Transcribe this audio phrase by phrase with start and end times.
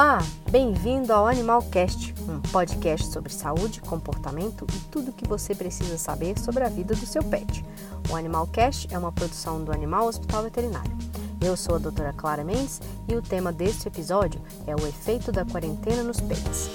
[0.00, 5.98] Olá, bem-vindo ao Animalcast, um podcast sobre saúde, comportamento e tudo o que você precisa
[5.98, 7.64] saber sobre a vida do seu pet.
[8.08, 10.96] O Animalcast é uma produção do Animal Hospital Veterinário.
[11.44, 15.44] Eu sou a doutora Clara Mendes e o tema deste episódio é o efeito da
[15.44, 16.70] quarentena nos pets.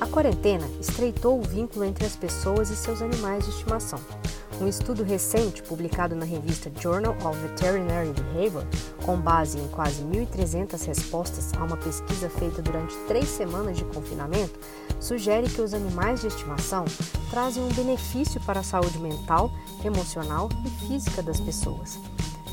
[0.00, 4.00] A quarentena estreitou o vínculo entre as pessoas e seus animais de estimação.
[4.60, 8.64] Um estudo recente publicado na revista Journal of Veterinary Behavior,
[9.04, 14.58] com base em quase 1.300 respostas a uma pesquisa feita durante três semanas de confinamento,
[15.00, 16.84] sugere que os animais de estimação
[17.30, 19.50] trazem um benefício para a saúde mental,
[19.84, 21.98] emocional e física das pessoas.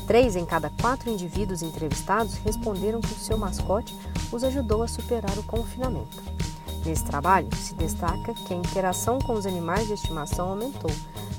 [0.06, 3.96] Três em cada quatro indivíduos entrevistados responderam que o seu mascote
[4.32, 6.20] os ajudou a superar o confinamento.
[6.84, 10.90] Nesse trabalho, se destaca que a interação com os animais de estimação aumentou,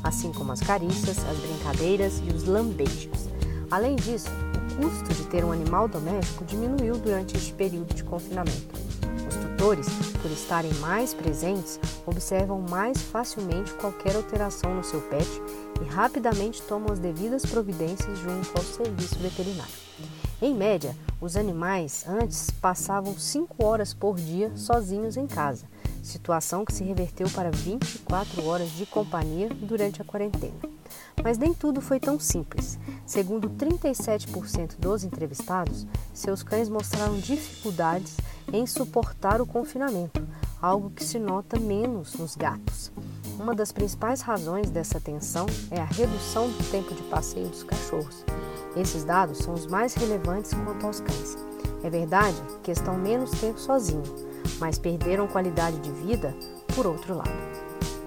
[0.03, 3.29] assim como as carícias, as brincadeiras e os lambejos.
[3.69, 8.79] Além disso, o custo de ter um animal doméstico diminuiu durante este período de confinamento.
[9.27, 9.87] Os tutores,
[10.21, 15.29] por estarem mais presentes, observam mais facilmente qualquer alteração no seu pet
[15.81, 19.73] e rapidamente tomam as devidas providências junto ao serviço veterinário.
[20.41, 25.65] Em média, os animais antes passavam 5 horas por dia sozinhos em casa
[26.01, 30.53] situação que se reverteu para 24 horas de companhia durante a quarentena.
[31.23, 32.79] Mas nem tudo foi tão simples.
[33.05, 38.17] Segundo 37% dos entrevistados, seus cães mostraram dificuldades
[38.51, 40.27] em suportar o confinamento,
[40.61, 42.91] algo que se nota menos nos gatos.
[43.39, 48.23] Uma das principais razões dessa tensão é a redução do tempo de passeio dos cachorros.
[48.75, 51.37] Esses dados são os mais relevantes quanto aos cães.
[51.83, 54.09] É verdade que estão menos tempo sozinhos,
[54.59, 56.35] mas perderam qualidade de vida
[56.75, 57.31] por outro lado.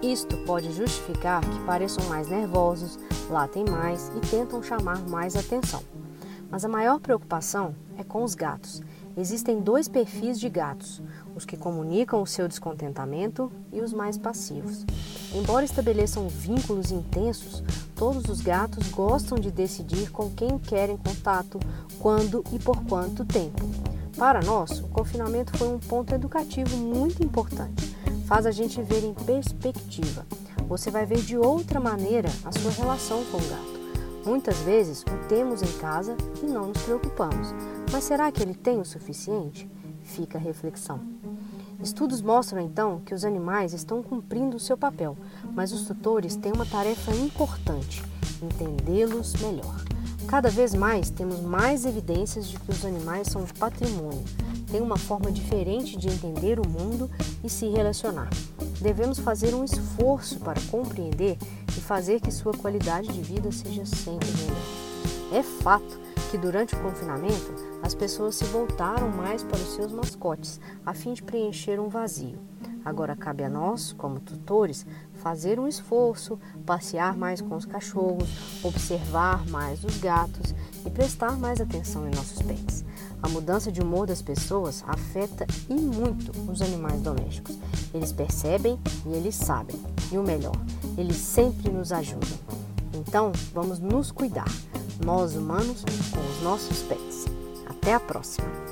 [0.03, 2.99] Isto pode justificar que pareçam mais nervosos,
[3.31, 5.83] latem mais e tentam chamar mais atenção.
[6.51, 8.83] Mas a maior preocupação é com os gatos.
[9.17, 11.01] Existem dois perfis de gatos:
[11.35, 14.85] os que comunicam o seu descontentamento e os mais passivos.
[15.33, 17.63] Embora estabeleçam vínculos intensos,
[17.95, 21.59] todos os gatos gostam de decidir com quem querem contato,
[21.99, 23.65] quando e por quanto tempo.
[24.17, 27.97] Para nós, o confinamento foi um ponto educativo muito importante.
[28.27, 30.25] Faz a gente ver em perspectiva.
[30.69, 33.75] Você vai ver de outra maneira a sua relação com o gato.
[34.25, 37.49] Muitas vezes o temos em casa e não nos preocupamos.
[37.93, 39.69] Mas será que ele tem o suficiente?
[40.05, 41.01] Fica a reflexão.
[41.83, 45.17] Estudos mostram então que os animais estão cumprindo o seu papel,
[45.53, 48.03] mas os tutores têm uma tarefa importante:
[48.41, 49.94] entendê-los melhor.
[50.27, 54.25] Cada vez mais temos mais evidências de que os animais são patrimônio,
[54.71, 57.11] têm uma forma diferente de entender o mundo
[57.43, 58.31] e se relacionar.
[58.81, 64.29] Devemos fazer um esforço para compreender e fazer que sua qualidade de vida seja sempre
[64.33, 64.63] melhor.
[65.33, 70.61] É fato que durante o confinamento as pessoas se voltaram mais para os seus mascotes
[70.85, 72.39] a fim de preencher um vazio.
[72.85, 78.29] Agora cabe a nós, como tutores, fazer um esforço, passear mais com os cachorros,
[78.63, 82.85] observar mais os gatos e prestar mais atenção em nossos pets.
[83.23, 87.59] A mudança de humor das pessoas afeta e muito os animais domésticos.
[87.95, 89.81] Eles percebem e eles sabem.
[90.13, 90.57] E o melhor,
[90.99, 92.39] eles sempre nos ajudam.
[92.93, 94.51] Então, vamos nos cuidar,
[95.05, 97.25] nós humanos, com os nossos pets.
[97.67, 98.64] Até a próxima!